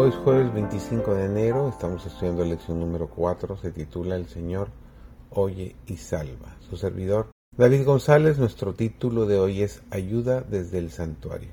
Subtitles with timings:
[0.00, 4.28] Hoy es jueves 25 de enero, estamos estudiando la lección número 4, se titula El
[4.28, 4.68] Señor
[5.28, 6.54] oye y salva.
[6.70, 11.50] Su servidor David González, nuestro título de hoy es Ayuda desde el santuario.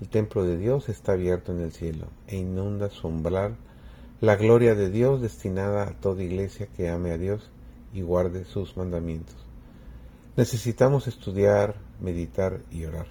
[0.00, 3.56] El templo de Dios está abierto en el cielo e inunda su umbral
[4.20, 7.50] la gloria de Dios destinada a toda iglesia que ame a Dios
[7.92, 9.34] y guarde sus mandamientos.
[10.36, 13.08] Necesitamos estudiar, meditar y orar.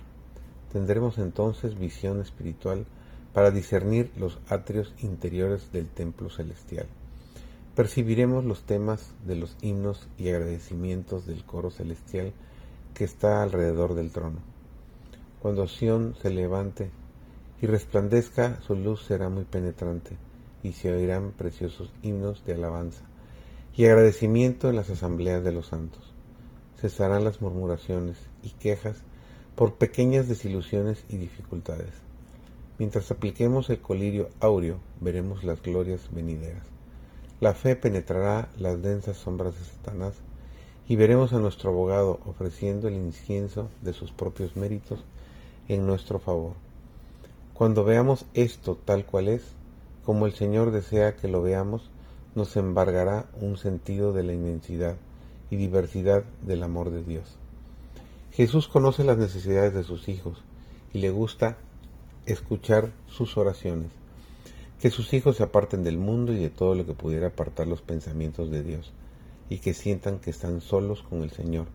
[0.71, 2.85] Tendremos entonces visión espiritual
[3.33, 6.87] para discernir los atrios interiores del templo celestial.
[7.75, 12.33] Percibiremos los temas de los himnos y agradecimientos del coro celestial
[12.93, 14.39] que está alrededor del trono.
[15.41, 16.91] Cuando Sión se levante
[17.61, 20.17] y resplandezca, su luz será muy penetrante
[20.63, 23.03] y se oirán preciosos himnos de alabanza
[23.75, 26.13] y agradecimiento en las asambleas de los santos.
[26.79, 28.97] Cesarán las murmuraciones y quejas
[29.55, 32.10] por pequeñas desilusiones y dificultades.
[32.81, 36.63] Mientras apliquemos el colirio áureo, veremos las glorias venideras.
[37.39, 40.15] La fe penetrará las densas sombras de Satanás
[40.87, 44.99] y veremos a nuestro abogado ofreciendo el incienso de sus propios méritos
[45.67, 46.53] en nuestro favor.
[47.53, 49.43] Cuando veamos esto tal cual es,
[50.03, 51.91] como el Señor desea que lo veamos,
[52.33, 54.95] nos embargará un sentido de la inmensidad
[55.51, 57.37] y diversidad del amor de Dios.
[58.31, 60.41] Jesús conoce las necesidades de sus hijos
[60.93, 61.57] y le gusta
[62.25, 63.89] escuchar sus oraciones.
[64.79, 67.81] Que sus hijos se aparten del mundo y de todo lo que pudiera apartar los
[67.81, 68.91] pensamientos de Dios,
[69.49, 71.67] y que sientan que están solos con el Señor,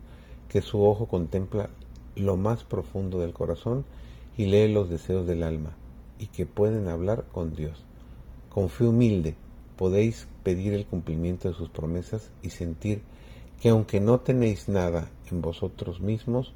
[0.49, 1.69] que su ojo contempla
[2.15, 3.85] lo más profundo del corazón
[4.37, 5.71] y lee los deseos del alma,
[6.19, 7.83] y que pueden hablar con Dios.
[8.49, 9.35] Con fe humilde
[9.77, 13.01] podéis pedir el cumplimiento de sus promesas y sentir
[13.61, 16.53] que aunque no tenéis nada en vosotros mismos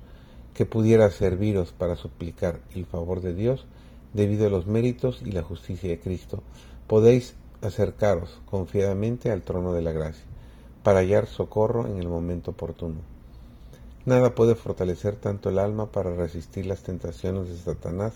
[0.53, 3.65] que pudiera serviros para suplicar el favor de Dios,
[4.13, 6.43] debido a los méritos y la justicia de Cristo,
[6.87, 10.25] podéis acercaros confiadamente al trono de la gracia,
[10.83, 13.01] para hallar socorro en el momento oportuno.
[14.05, 18.13] Nada puede fortalecer tanto el alma para resistir las tentaciones de Satanás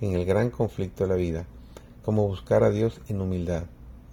[0.00, 1.46] en el gran conflicto de la vida,
[2.04, 3.64] como buscar a Dios en humildad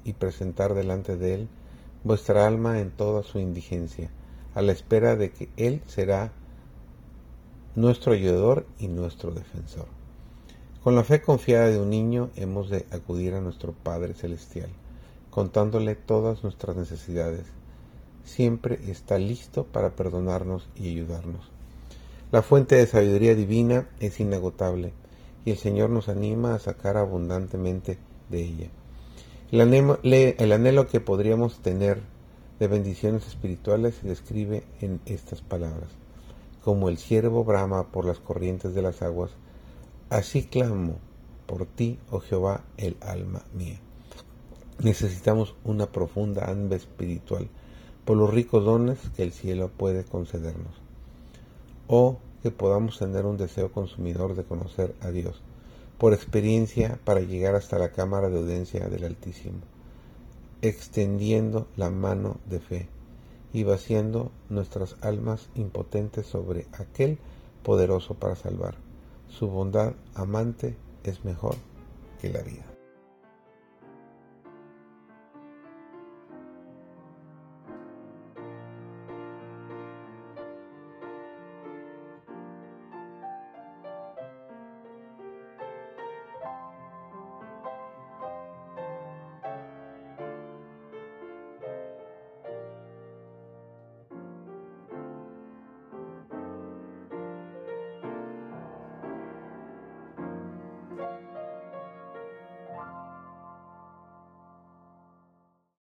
[0.06, 1.50] y presentar delante de Él
[2.04, 4.10] vuestra alma en toda su indigencia,
[4.56, 6.32] a la espera de que Él será
[7.76, 9.88] nuestro ayudador y nuestro defensor.
[10.84, 14.70] Con la fe confiada de un niño hemos de acudir a nuestro Padre Celestial,
[15.30, 17.46] contándole todas nuestras necesidades.
[18.26, 21.52] Siempre está listo para perdonarnos y ayudarnos.
[22.32, 24.92] La fuente de sabiduría divina es inagotable
[25.46, 28.00] y el Señor nos anima a sacar abundantemente
[28.32, 28.70] de ella.
[29.52, 32.02] El anhelo, el anhelo que podríamos tener
[32.60, 35.92] de bendiciones espirituales se describe en estas palabras.
[36.64, 39.30] Como el siervo brama por las corrientes de las aguas,
[40.12, 40.98] Así clamo
[41.46, 43.80] por ti, oh Jehová, el alma mía.
[44.84, 47.48] Necesitamos una profunda hambre espiritual
[48.04, 50.74] por los ricos dones que el cielo puede concedernos.
[51.88, 55.42] O que podamos tener un deseo consumidor de conocer a Dios,
[55.98, 59.62] por experiencia para llegar hasta la cámara de audiencia del Altísimo,
[60.62, 62.90] extendiendo la mano de fe
[63.54, 67.18] y vaciando nuestras almas impotentes sobre aquel
[67.64, 68.91] poderoso para salvar.
[69.38, 71.56] Su bondad amante es mejor
[72.20, 72.71] que la vida.